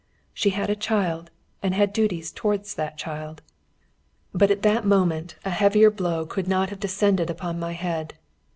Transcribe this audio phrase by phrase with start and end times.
[0.33, 1.29] She had a child,
[1.61, 3.43] and had duties towards that child.
[4.33, 8.15] But at that moment a heavier blow could not have descended upon my head.